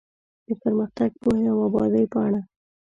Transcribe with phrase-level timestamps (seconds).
[0.47, 2.41] د پرمختګ، پوهې او ابادۍ پاڼه